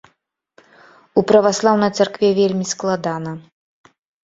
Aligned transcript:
У 1.21 1.25
праваслаўнай 1.33 1.91
царкве 1.99 2.33
вельмі 2.41 2.65
складана. 2.73 3.31